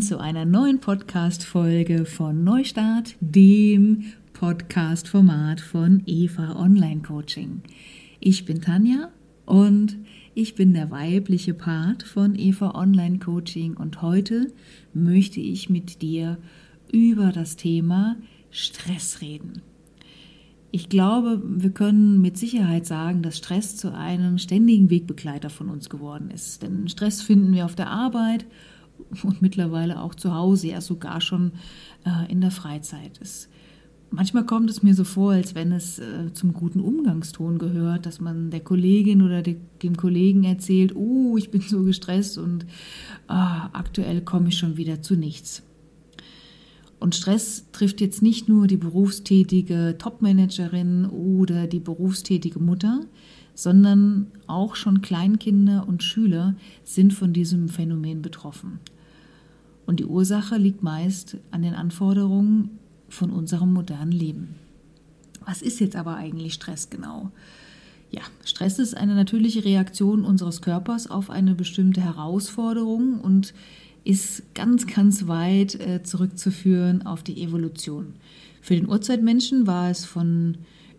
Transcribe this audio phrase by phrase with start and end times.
[0.00, 7.62] Zu einer neuen Podcast-Folge von Neustart, dem Podcast-Format von Eva Online Coaching.
[8.20, 9.10] Ich bin Tanja
[9.44, 9.96] und
[10.34, 14.52] ich bin der weibliche Part von Eva Online Coaching und heute
[14.94, 16.38] möchte ich mit dir
[16.92, 18.16] über das Thema
[18.50, 19.62] Stress reden.
[20.70, 25.88] Ich glaube, wir können mit Sicherheit sagen, dass Stress zu einem ständigen Wegbegleiter von uns
[25.90, 26.62] geworden ist.
[26.62, 28.46] Denn Stress finden wir auf der Arbeit
[29.22, 31.52] und mittlerweile auch zu Hause, ja sogar schon
[32.04, 33.18] äh, in der Freizeit.
[33.20, 33.48] Es,
[34.10, 38.20] manchmal kommt es mir so vor, als wenn es äh, zum guten Umgangston gehört, dass
[38.20, 42.66] man der Kollegin oder de, dem Kollegen erzählt, oh, ich bin so gestresst und äh,
[43.28, 45.62] aktuell komme ich schon wieder zu nichts.
[47.00, 53.02] Und Stress trifft jetzt nicht nur die berufstätige Topmanagerin oder die berufstätige Mutter,
[53.58, 58.78] sondern auch schon Kleinkinder und Schüler sind von diesem Phänomen betroffen.
[59.84, 62.78] Und die Ursache liegt meist an den Anforderungen
[63.08, 64.54] von unserem modernen Leben.
[65.44, 67.32] Was ist jetzt aber eigentlich Stress genau?
[68.12, 73.54] Ja, Stress ist eine natürliche Reaktion unseres Körpers auf eine bestimmte Herausforderung und
[74.04, 78.14] ist ganz, ganz weit äh, zurückzuführen auf die Evolution.
[78.62, 80.58] Für den Urzeitmenschen war es von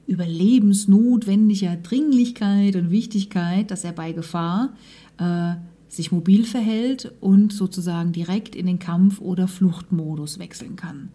[0.09, 4.73] überlebensnotwendiger Dringlichkeit und Wichtigkeit, dass er bei Gefahr
[5.17, 5.55] äh,
[5.87, 11.09] sich mobil verhält und sozusagen direkt in den Kampf- oder Fluchtmodus wechseln kann.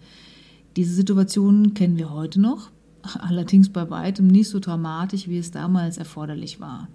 [0.77, 2.71] Diese Situation kennen wir heute noch,
[3.03, 6.89] allerdings bei weitem nicht so dramatisch, wie es damals erforderlich war.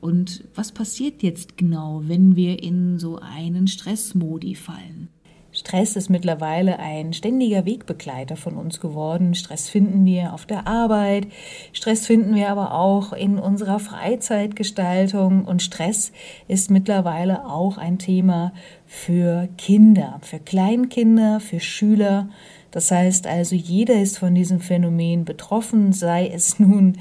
[0.00, 5.08] Und was passiert jetzt genau, wenn wir in so einen Stressmodi fallen?
[5.56, 9.34] Stress ist mittlerweile ein ständiger Wegbegleiter von uns geworden.
[9.34, 11.28] Stress finden wir auf der Arbeit,
[11.72, 16.12] Stress finden wir aber auch in unserer Freizeitgestaltung und Stress
[16.46, 18.52] ist mittlerweile auch ein Thema
[18.84, 22.28] für Kinder, für Kleinkinder, für Schüler.
[22.70, 26.98] Das heißt also, jeder ist von diesem Phänomen betroffen, sei es nun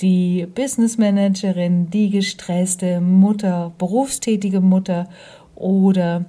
[0.00, 5.08] die Business Managerin, die gestresste Mutter, berufstätige Mutter
[5.54, 6.24] oder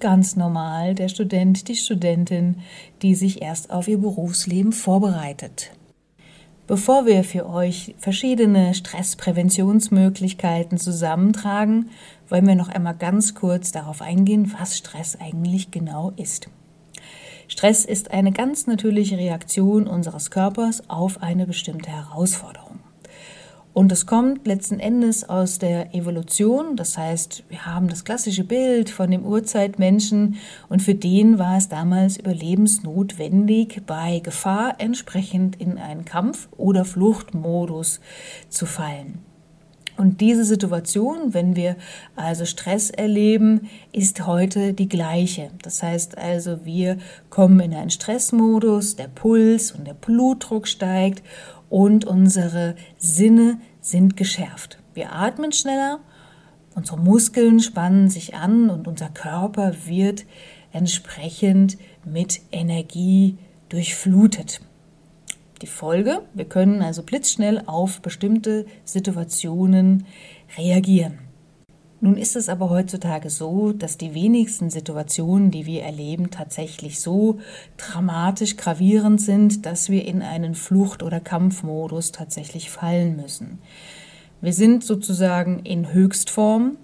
[0.00, 2.56] ganz normal der Student, die Studentin,
[3.02, 5.70] die sich erst auf ihr Berufsleben vorbereitet.
[6.68, 11.88] Bevor wir für euch verschiedene Stresspräventionsmöglichkeiten zusammentragen,
[12.28, 16.50] wollen wir noch einmal ganz kurz darauf eingehen, was Stress eigentlich genau ist.
[17.48, 22.67] Stress ist eine ganz natürliche Reaktion unseres Körpers auf eine bestimmte Herausforderung.
[23.78, 26.74] Und es kommt letzten Endes aus der Evolution.
[26.74, 30.34] Das heißt, wir haben das klassische Bild von dem Urzeitmenschen
[30.68, 38.00] und für den war es damals überlebensnotwendig, bei Gefahr entsprechend in einen Kampf- oder Fluchtmodus
[38.48, 39.20] zu fallen.
[39.96, 41.76] Und diese Situation, wenn wir
[42.16, 45.50] also Stress erleben, ist heute die gleiche.
[45.62, 46.98] Das heißt also, wir
[47.30, 51.22] kommen in einen Stressmodus, der Puls und der Blutdruck steigt
[51.68, 53.58] und unsere Sinne
[53.90, 54.78] sind geschärft.
[54.94, 56.00] Wir atmen schneller,
[56.74, 60.24] unsere Muskeln spannen sich an und unser Körper wird
[60.72, 63.38] entsprechend mit Energie
[63.68, 64.60] durchflutet.
[65.62, 70.06] Die Folge, wir können also blitzschnell auf bestimmte Situationen
[70.56, 71.27] reagieren.
[72.00, 77.38] Nun ist es aber heutzutage so, dass die wenigsten Situationen, die wir erleben, tatsächlich so
[77.76, 83.58] dramatisch gravierend sind, dass wir in einen Flucht- oder Kampfmodus tatsächlich fallen müssen.
[84.40, 86.76] Wir sind sozusagen in Höchstform.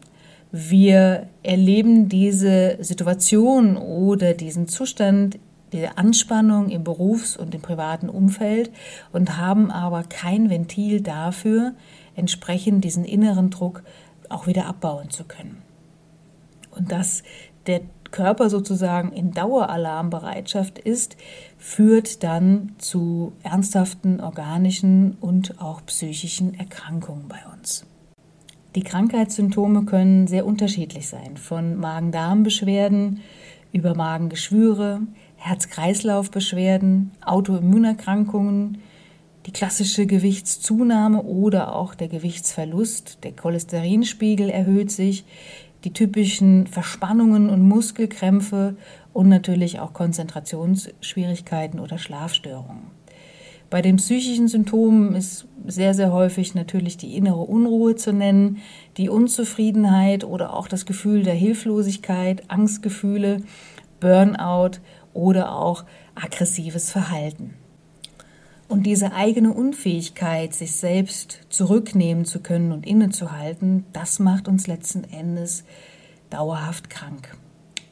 [0.50, 5.38] Wir erleben diese Situation oder diesen Zustand
[5.74, 8.70] diese Anspannung im Berufs- und im privaten Umfeld
[9.12, 11.74] und haben aber kein Ventil dafür,
[12.14, 13.82] entsprechend diesen inneren Druck
[14.30, 15.62] auch wieder abbauen zu können.
[16.70, 17.22] Und dass
[17.66, 21.16] der Körper sozusagen in Daueralarmbereitschaft ist,
[21.58, 27.86] führt dann zu ernsthaften organischen und auch psychischen Erkrankungen bei uns.
[28.76, 33.20] Die Krankheitssymptome können sehr unterschiedlich sein, von Magen-Darm-Beschwerden
[33.72, 35.00] über Magengeschwüre,
[35.36, 38.78] Herz-Kreislauf-Beschwerden, Autoimmunerkrankungen,
[39.46, 45.24] die klassische Gewichtszunahme oder auch der Gewichtsverlust, der Cholesterinspiegel erhöht sich,
[45.84, 48.76] die typischen Verspannungen und Muskelkrämpfe
[49.12, 52.94] und natürlich auch Konzentrationsschwierigkeiten oder Schlafstörungen.
[53.68, 58.58] Bei den psychischen Symptomen ist sehr, sehr häufig natürlich die innere Unruhe zu nennen,
[58.96, 63.38] die Unzufriedenheit oder auch das Gefühl der Hilflosigkeit, Angstgefühle,
[64.00, 64.78] Burnout
[65.12, 67.54] oder auch aggressives Verhalten.
[68.68, 75.04] Und diese eigene Unfähigkeit, sich selbst zurücknehmen zu können und innezuhalten, das macht uns letzten
[75.04, 75.64] Endes
[76.30, 77.36] dauerhaft krank.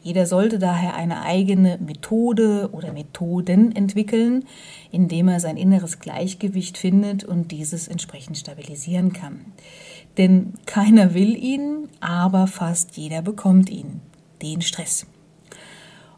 [0.03, 4.45] Jeder sollte daher eine eigene Methode oder Methoden entwickeln,
[4.91, 9.45] indem er sein inneres Gleichgewicht findet und dieses entsprechend stabilisieren kann.
[10.19, 14.01] Denn keiner will ihn, aber fast jeder bekommt ihn,
[14.43, 15.07] den Stress.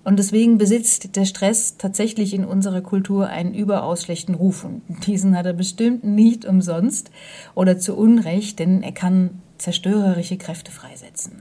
[0.05, 4.65] Und deswegen besitzt der Stress tatsächlich in unserer Kultur einen überaus schlechten Ruf.
[4.65, 7.11] Und diesen hat er bestimmt nicht umsonst
[7.55, 11.39] oder zu Unrecht, denn er kann zerstörerische Kräfte freisetzen.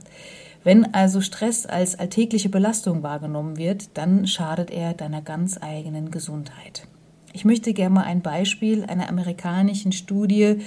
[0.64, 6.86] Wenn also Stress als alltägliche Belastung wahrgenommen wird, dann schadet er deiner ganz eigenen Gesundheit.
[7.34, 10.60] Ich möchte gerne mal ein Beispiel einer amerikanischen Studie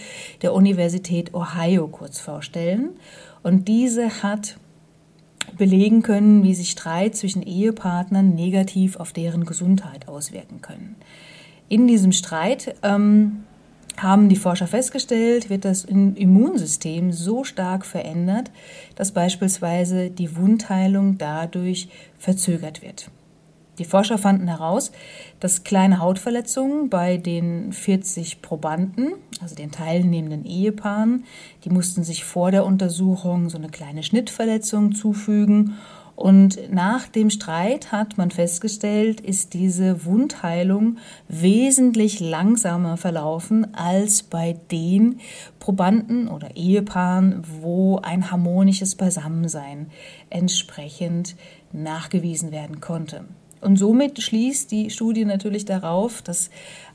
[0.44, 2.90] der Universität Ohio kurz vorstellen.
[3.42, 4.58] Und diese hat
[5.58, 10.96] belegen können, wie sich Streit zwischen Ehepartnern negativ auf deren Gesundheit auswirken können.
[11.70, 13.44] In diesem Streit ähm,
[13.98, 18.52] haben die Forscher festgestellt, wird das Immunsystem so stark verändert,
[18.96, 23.10] dass beispielsweise die Wundheilung dadurch verzögert wird.
[23.80, 24.92] Die Forscher fanden heraus,
[25.40, 31.26] dass kleine Hautverletzungen bei den 40 Probanden, also den teilnehmenden Ehepaaren,
[31.64, 35.76] die mussten sich vor der Untersuchung so eine kleine Schnittverletzung zufügen
[36.18, 40.98] und nach dem Streit hat man festgestellt, ist diese Wundheilung
[41.28, 45.20] wesentlich langsamer verlaufen als bei den
[45.60, 49.92] Probanden oder Ehepaaren, wo ein harmonisches Beisammensein
[50.32, 51.36] entsprechend
[51.72, 53.26] nachgewiesen werden konnte.
[53.62, 56.50] Und somit schließt die Studie natürlich darauf, dass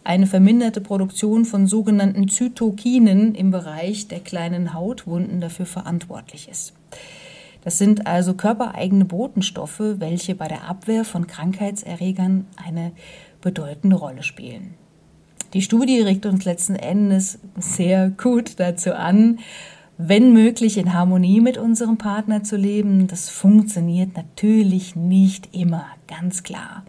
[0.05, 6.75] eine verminderte Produktion von sogenannten Zytokinen im Bereich der kleinen Hautwunden dafür verantwortlich ist.
[7.65, 12.93] Das sind also körpereigene Botenstoffe, welche bei der Abwehr von Krankheitserregern eine
[13.41, 14.75] bedeutende Rolle spielen.
[15.55, 19.39] Die Studie regt uns letzten Endes sehr gut dazu an,
[20.05, 23.07] wenn möglich in Harmonie mit unserem Partner zu leben.
[23.07, 26.85] Das funktioniert natürlich nicht immer, ganz klar.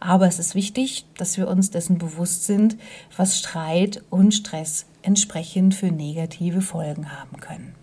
[0.00, 2.76] Aber es ist wichtig, dass wir uns dessen bewusst sind,
[3.14, 7.74] was Streit und Stress entsprechend für negative Folgen haben können.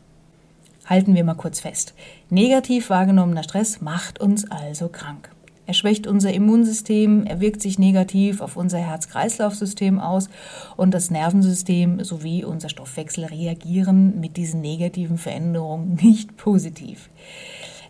[0.85, 1.93] Halten wir mal kurz fest.
[2.29, 5.29] Negativ wahrgenommener Stress macht uns also krank.
[5.65, 10.29] Er schwächt unser Immunsystem, er wirkt sich negativ auf unser Herz-Kreislauf-System aus
[10.75, 17.09] und das Nervensystem sowie unser Stoffwechsel reagieren mit diesen negativen Veränderungen nicht positiv.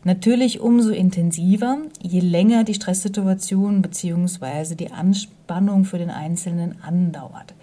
[0.03, 4.75] Natürlich umso intensiver, je länger die Stresssituation bzw.
[4.75, 7.53] die Anspannung für den Einzelnen andauert.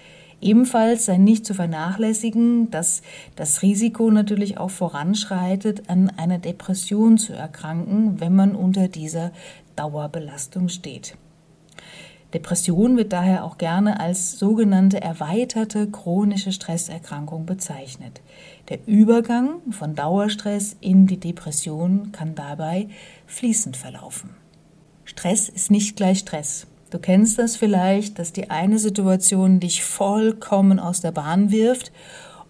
[0.43, 3.03] Ebenfalls sei nicht zu vernachlässigen, dass
[3.37, 9.33] das Risiko natürlich auch voranschreitet, an einer Depression zu erkranken, wenn man unter dieser
[9.77, 11.17] Dauerbelastung steht.
[12.33, 18.21] Depression wird daher auch gerne als sogenannte erweiterte chronische Stresserkrankung bezeichnet.
[18.69, 22.89] Der Übergang von Dauerstress in die Depression kann dabei
[23.27, 24.31] fließend verlaufen.
[25.05, 26.69] Stress ist nicht gleich Stress.
[26.91, 31.91] Du kennst das vielleicht, dass die eine Situation dich vollkommen aus der Bahn wirft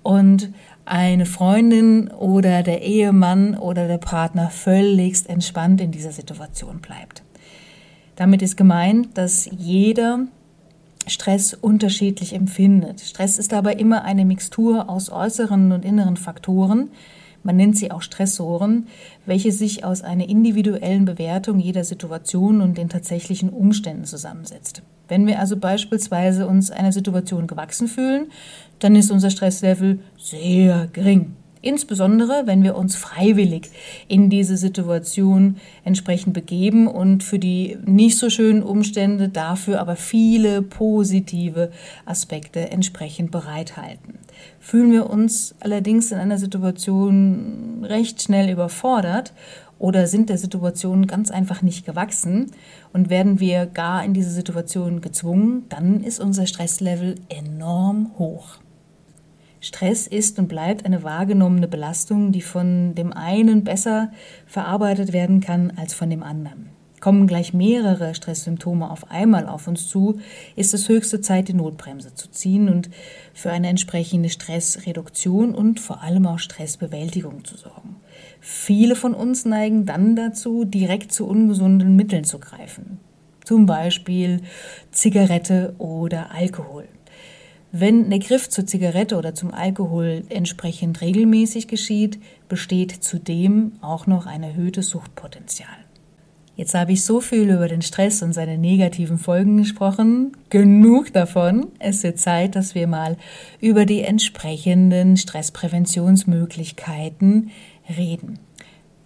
[0.02, 0.52] und
[0.90, 7.22] eine Freundin oder der Ehemann oder der Partner völligst entspannt in dieser Situation bleibt.
[8.16, 10.26] Damit ist gemeint, dass jeder
[11.06, 13.00] Stress unterschiedlich empfindet.
[13.00, 16.90] Stress ist aber immer eine Mixtur aus äußeren und inneren Faktoren,
[17.42, 18.86] man nennt sie auch Stressoren,
[19.26, 24.82] welche sich aus einer individuellen Bewertung jeder Situation und den tatsächlichen Umständen zusammensetzt.
[25.08, 28.26] Wenn wir also beispielsweise uns einer Situation gewachsen fühlen,
[28.78, 31.34] dann ist unser Stresslevel sehr gering.
[31.62, 33.70] Insbesondere, wenn wir uns freiwillig
[34.08, 40.62] in diese Situation entsprechend begeben und für die nicht so schönen Umstände dafür aber viele
[40.62, 41.70] positive
[42.06, 44.14] Aspekte entsprechend bereithalten.
[44.58, 49.34] Fühlen wir uns allerdings in einer Situation recht schnell überfordert
[49.78, 52.52] oder sind der Situation ganz einfach nicht gewachsen
[52.94, 58.58] und werden wir gar in diese Situation gezwungen, dann ist unser Stresslevel enorm hoch.
[59.60, 64.10] Stress ist und bleibt eine wahrgenommene Belastung, die von dem einen besser
[64.46, 66.70] verarbeitet werden kann als von dem anderen.
[67.00, 70.20] Kommen gleich mehrere Stresssymptome auf einmal auf uns zu,
[70.54, 72.90] ist es höchste Zeit, die Notbremse zu ziehen und
[73.32, 77.96] für eine entsprechende Stressreduktion und vor allem auch Stressbewältigung zu sorgen.
[78.40, 83.00] Viele von uns neigen dann dazu, direkt zu ungesunden Mitteln zu greifen.
[83.44, 84.42] Zum Beispiel
[84.90, 86.86] Zigarette oder Alkohol.
[87.72, 94.26] Wenn der Griff zur Zigarette oder zum Alkohol entsprechend regelmäßig geschieht, besteht zudem auch noch
[94.26, 95.68] ein erhöhtes Suchtpotenzial.
[96.56, 100.32] Jetzt habe ich so viel über den Stress und seine negativen Folgen gesprochen.
[100.50, 101.68] Genug davon.
[101.78, 103.16] Es wird Zeit, dass wir mal
[103.60, 107.50] über die entsprechenden Stresspräventionsmöglichkeiten
[107.96, 108.40] reden.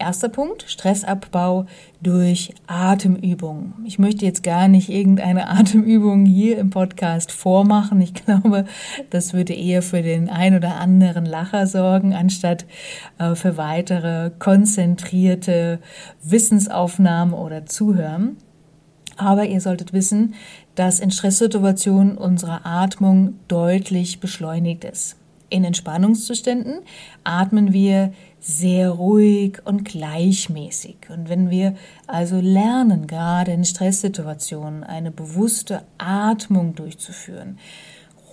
[0.05, 1.65] Erster Punkt, Stressabbau
[2.03, 3.73] durch Atemübungen.
[3.87, 8.03] Ich möchte jetzt gar nicht irgendeine Atemübung hier im Podcast vormachen.
[8.03, 8.67] Ich glaube,
[9.09, 12.67] das würde eher für den ein oder anderen Lacher sorgen, anstatt
[13.19, 15.79] äh, für weitere konzentrierte
[16.23, 18.37] Wissensaufnahmen oder Zuhören.
[19.17, 20.35] Aber ihr solltet wissen,
[20.75, 25.17] dass in Stresssituationen unsere Atmung deutlich beschleunigt ist.
[25.49, 26.81] In Entspannungszuständen
[27.23, 28.13] atmen wir
[28.47, 30.97] sehr ruhig und gleichmäßig.
[31.09, 31.75] Und wenn wir
[32.07, 37.59] also lernen, gerade in Stresssituationen eine bewusste Atmung durchzuführen,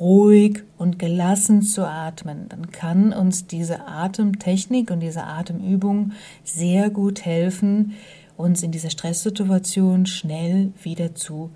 [0.01, 6.11] ruhig und gelassen zu atmen, dann kann uns diese Atemtechnik und diese Atemübung
[6.43, 7.93] sehr gut helfen,
[8.35, 11.51] uns in dieser Stresssituation schnell wieder zu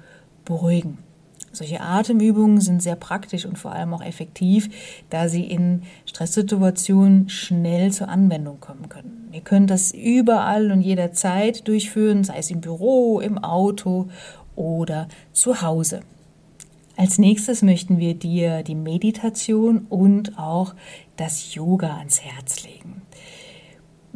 [0.45, 1.00] beruhigen.
[1.55, 4.69] Solche Atemübungen sind sehr praktisch und vor allem auch effektiv,
[5.09, 9.29] da sie in Stresssituationen schnell zur Anwendung kommen können.
[9.31, 14.09] Ihr könnt das überall und jederzeit durchführen, sei es im Büro, im Auto
[14.57, 16.01] oder zu Hause.
[16.97, 20.75] Als nächstes möchten wir dir die Meditation und auch
[21.15, 23.01] das Yoga ans Herz legen.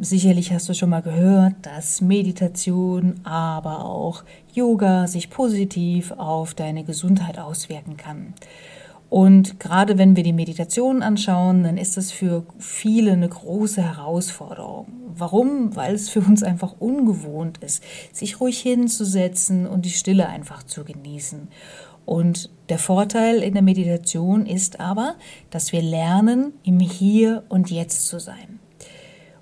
[0.02, 6.84] Sicherlich hast du schon mal gehört, dass Meditation, aber auch Yoga sich positiv auf deine
[6.84, 8.32] Gesundheit auswirken kann.
[9.10, 14.86] Und gerade wenn wir die Meditation anschauen, dann ist das für viele eine große Herausforderung.
[15.14, 15.76] Warum?
[15.76, 20.82] Weil es für uns einfach ungewohnt ist, sich ruhig hinzusetzen und die Stille einfach zu
[20.82, 21.48] genießen.
[22.06, 25.16] Und der Vorteil in der Meditation ist aber,
[25.50, 28.59] dass wir lernen, im Hier und Jetzt zu sein.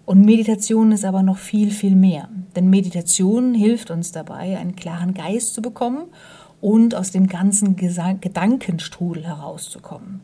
[0.09, 2.31] Und Meditation ist aber noch viel, viel mehr.
[2.57, 6.07] Denn Meditation hilft uns dabei, einen klaren Geist zu bekommen
[6.63, 10.23] und aus dem ganzen Gedankenstrudel herauszukommen.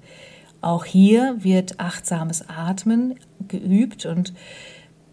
[0.62, 4.32] Auch hier wird achtsames Atmen geübt und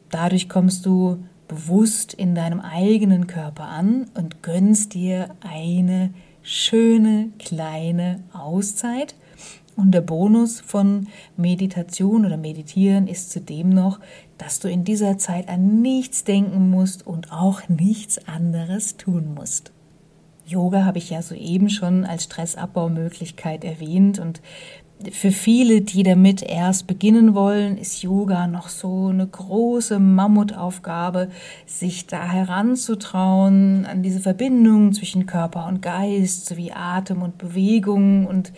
[0.10, 1.18] dadurch kommst du
[1.50, 6.14] bewusst in deinem eigenen Körper an und gönnst dir eine
[6.44, 9.16] schöne kleine Auszeit
[9.76, 14.00] und der Bonus von Meditation oder Meditieren ist zudem noch,
[14.42, 19.72] dass du in dieser Zeit an nichts denken musst und auch nichts anderes tun musst.
[20.48, 24.42] Yoga habe ich ja soeben schon als Stressabbaumöglichkeit erwähnt und
[25.12, 31.30] für viele, die damit erst beginnen wollen, ist Yoga noch so eine große Mammutaufgabe,
[31.66, 38.54] sich da heranzutrauen an diese Verbindung zwischen Körper und Geist sowie Atem und Bewegung und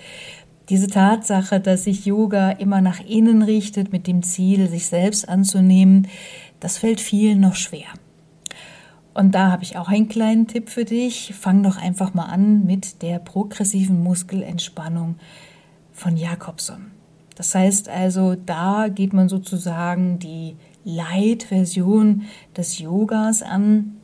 [0.70, 6.08] diese Tatsache, dass sich Yoga immer nach innen richtet mit dem Ziel, sich selbst anzunehmen,
[6.60, 7.88] das fällt vielen noch schwer.
[9.14, 11.34] Und da habe ich auch einen kleinen Tipp für dich.
[11.40, 15.16] Fang doch einfach mal an mit der progressiven Muskelentspannung
[15.92, 16.88] von Jakobson.
[17.36, 22.24] Das heißt also, da geht man sozusagen die Light-Version
[22.56, 23.98] des Yogas an.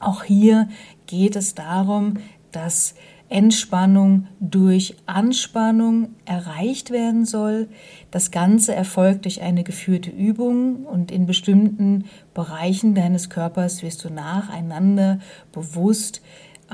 [0.00, 0.68] Auch hier
[1.06, 2.14] geht es darum,
[2.52, 2.94] dass
[3.28, 7.68] Entspannung durch Anspannung erreicht werden soll.
[8.10, 14.10] Das Ganze erfolgt durch eine geführte Übung und in bestimmten Bereichen deines Körpers wirst du
[14.10, 15.18] nacheinander
[15.52, 16.22] bewusst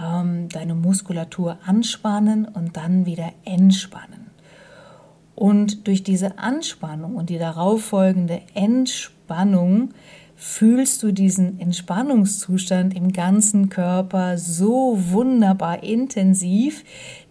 [0.01, 4.31] ähm, deine Muskulatur anspannen und dann wieder entspannen.
[5.35, 9.91] Und durch diese Anspannung und die darauffolgende Entspannung
[10.37, 16.85] fühlst du diesen Entspannungszustand im ganzen Körper so wunderbar intensiv,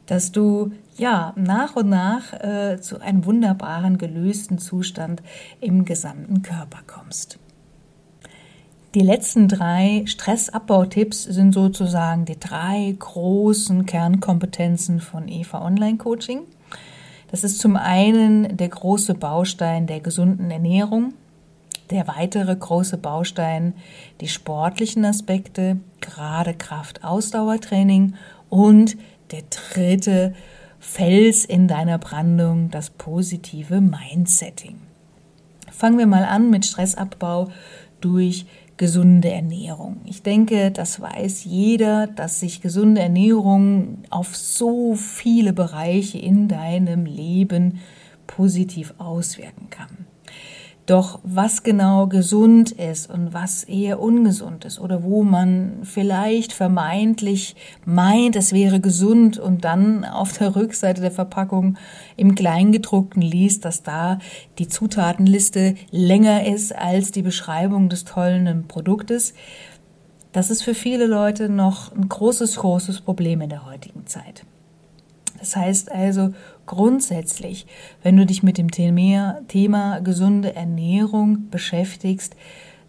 [0.06, 5.22] dass du ja nach und nach äh, zu einem wunderbaren gelösten Zustand
[5.60, 7.40] im gesamten Körper kommst.
[8.96, 16.42] Die letzten drei Stressabbautipps sind sozusagen die drei großen Kernkompetenzen von Eva Online Coaching.
[17.32, 21.16] Das ist zum einen der große Baustein der gesunden Ernährung,
[21.90, 23.74] der weitere große Baustein
[24.22, 28.16] die sportlichen Aspekte, gerade Kraft-Ausdauertraining
[28.50, 28.98] und
[29.32, 30.34] der dritte
[30.80, 34.78] Fels in deiner Brandung, das positive Mindsetting.
[35.72, 37.50] Fangen wir mal an mit Stressabbau
[38.02, 38.46] durch
[38.78, 40.02] gesunde Ernährung.
[40.06, 47.06] Ich denke, das weiß jeder, dass sich gesunde Ernährung auf so viele Bereiche in deinem
[47.06, 47.80] Leben
[48.28, 50.06] positiv auswirken kann.
[50.86, 57.56] Doch was genau gesund ist und was eher ungesund ist oder wo man vielleicht vermeintlich
[57.86, 61.78] meint, es wäre gesund und dann auf der Rückseite der Verpackung
[62.18, 64.20] im Kleingedruckten liest, dass da
[64.60, 69.34] die Zutatenliste länger ist als die Beschreibung des tollen Produktes,
[70.34, 74.44] das ist für viele Leute noch ein großes, großes Problem in der heutigen Zeit.
[75.40, 76.34] Das heißt also
[76.66, 77.66] grundsätzlich,
[78.02, 82.36] wenn du dich mit dem Thema, Thema gesunde Ernährung beschäftigst,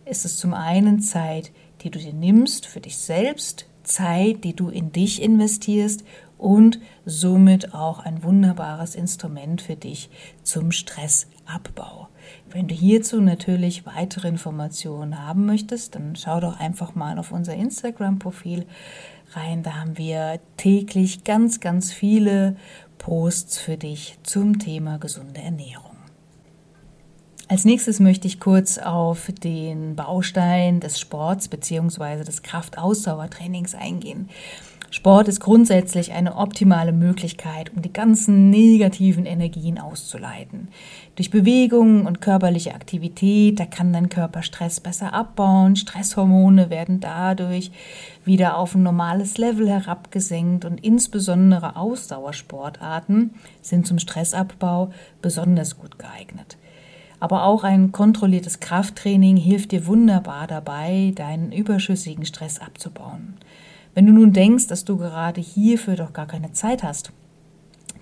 [0.05, 1.53] ist es zum einen Zeit,
[1.83, 6.05] die du dir nimmst für dich selbst, Zeit, die du in dich investierst
[6.39, 10.11] und somit auch ein wunderbares Instrument für dich
[10.43, 12.09] zum Stressabbau.
[12.51, 17.55] Wenn du hierzu natürlich weitere Informationen haben möchtest, dann schau doch einfach mal auf unser
[17.55, 18.67] Instagram-Profil
[19.33, 19.63] rein.
[19.63, 22.57] Da haben wir täglich ganz, ganz viele
[22.99, 25.95] Posts für dich zum Thema gesunde Ernährung.
[27.47, 32.25] Als nächstes möchte ich kurz auf den Baustein des Sports bzw.
[32.25, 34.31] des Kraftausdauertrainings eingehen.
[34.95, 40.69] Sport ist grundsätzlich eine optimale Möglichkeit, um die ganzen negativen Energien auszuleiten.
[41.17, 47.73] Durch Bewegung und körperliche Aktivität, da kann dein Körper Stress besser abbauen, Stresshormone werden dadurch
[48.25, 56.57] wieder auf ein normales Level herabgesenkt und insbesondere Ausdauersportarten sind zum Stressabbau besonders gut geeignet.
[57.19, 63.35] Aber auch ein kontrolliertes Krafttraining hilft dir wunderbar dabei, deinen überschüssigen Stress abzubauen.
[63.95, 67.13] Wenn du nun denkst, dass du gerade hierfür doch gar keine Zeit hast,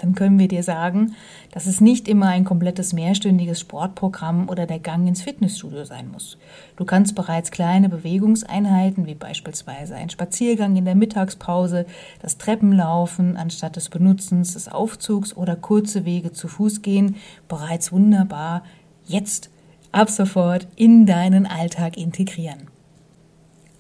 [0.02, 1.14] dann können wir dir sagen,
[1.52, 6.38] dass es nicht immer ein komplettes mehrstündiges Sportprogramm oder der Gang ins Fitnessstudio sein muss.
[6.76, 11.87] Du kannst bereits kleine Bewegungseinheiten, wie beispielsweise ein Spaziergang in der Mittagspause,
[12.20, 18.64] das Treppenlaufen anstatt des Benutzens des Aufzugs oder kurze Wege zu Fuß gehen, bereits wunderbar
[19.04, 19.50] jetzt
[19.92, 22.72] ab sofort in deinen Alltag integrieren.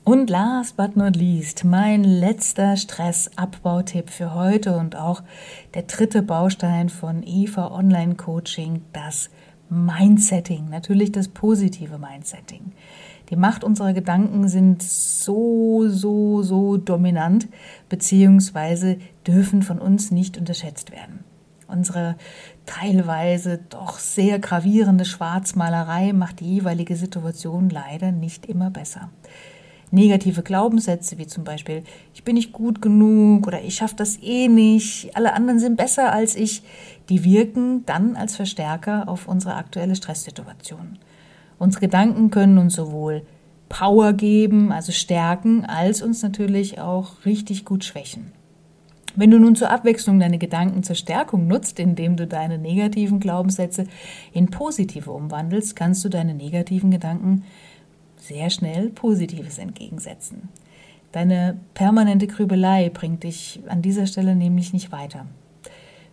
[0.04, 5.22] Und last but not least, mein letzter Stressabbau-Tipp für heute und auch
[5.74, 9.30] der dritte Baustein von Eva Online Coaching, das
[9.70, 12.72] Mindsetting, natürlich das positive Mindsetting.
[13.30, 17.46] Die Macht unserer Gedanken sind so, so, so dominant,
[17.88, 21.20] beziehungsweise dürfen von uns nicht unterschätzt werden.
[21.68, 22.16] Unsere
[22.66, 29.08] teilweise doch sehr gravierende Schwarzmalerei macht die jeweilige Situation leider nicht immer besser
[29.92, 34.48] negative Glaubenssätze, wie zum Beispiel, ich bin nicht gut genug oder ich schaffe das eh
[34.48, 36.62] nicht, alle anderen sind besser als ich,
[37.08, 40.98] die wirken dann als Verstärker auf unsere aktuelle Stresssituation.
[41.58, 43.22] Unsere Gedanken können uns sowohl
[43.68, 48.32] Power geben, also stärken, als uns natürlich auch richtig gut schwächen.
[49.14, 53.84] Wenn du nun zur Abwechslung deine Gedanken zur Stärkung nutzt, indem du deine negativen Glaubenssätze
[54.32, 57.44] in positive umwandelst, kannst du deine negativen Gedanken
[58.22, 60.48] sehr schnell Positives entgegensetzen.
[61.12, 65.26] Deine permanente Grübelei bringt dich an dieser Stelle nämlich nicht weiter.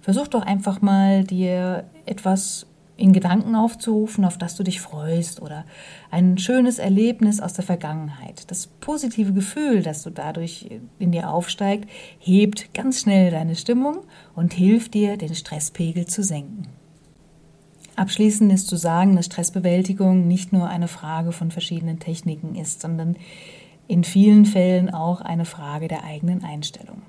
[0.02, 2.66] Versuch doch einfach mal, dir etwas
[2.98, 5.66] in Gedanken aufzurufen, auf das du dich freust oder
[6.12, 8.52] ein schönes Erlebnis aus der Vergangenheit.
[8.52, 10.70] Das positive Gefühl, das du dadurch
[11.00, 14.00] in dir aufsteigt, hebt ganz schnell deine Stimmung
[14.36, 16.68] und hilft dir, den Stresspegel zu senken.
[18.00, 23.18] Abschließend ist zu sagen, dass Stressbewältigung nicht nur eine Frage von verschiedenen Techniken ist, sondern
[23.90, 27.02] in vielen Fällen auch eine Frage der eigenen Einstellung.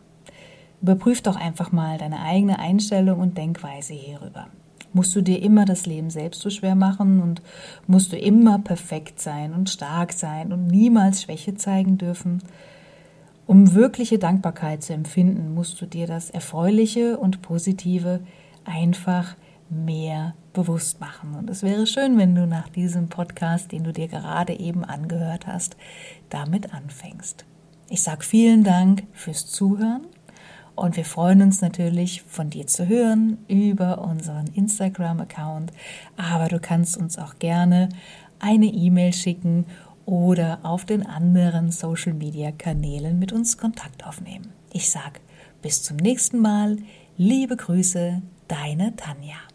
[0.82, 4.48] Überprüf doch einfach mal deine eigene Einstellung und Denkweise hierüber.
[4.92, 7.40] Musst du dir immer das Leben selbst so schwer machen und
[7.86, 12.42] musst du immer perfekt sein und stark sein und niemals Schwäche zeigen dürfen?
[13.46, 18.18] Um wirkliche Dankbarkeit zu empfinden, musst du dir das Erfreuliche und Positive
[18.64, 19.36] einfach
[19.70, 21.34] mehr bewusst machen.
[21.34, 25.46] Und es wäre schön, wenn du nach diesem Podcast, den du dir gerade eben angehört
[25.46, 25.76] hast,
[26.28, 27.44] damit anfängst.
[27.88, 30.06] Ich sage vielen Dank fürs Zuhören
[30.74, 35.72] und wir freuen uns natürlich von dir zu hören über unseren Instagram-Account.
[36.16, 37.88] Aber du kannst uns auch gerne
[38.38, 39.66] eine E-Mail schicken
[40.06, 44.52] oder auf den anderen Social-Media-Kanälen mit uns Kontakt aufnehmen.
[44.72, 45.20] Ich sage
[45.62, 46.78] bis zum nächsten Mal.
[47.16, 49.49] Liebe Grüße, deine Tanja.